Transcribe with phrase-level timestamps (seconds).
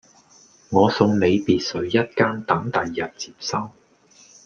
[0.71, 3.69] 我送你別墅一間等第日接收